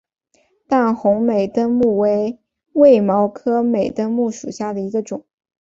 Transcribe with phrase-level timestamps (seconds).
[0.67, 2.39] 淡红美登木为
[2.73, 5.23] 卫矛科美登木属下的一个种。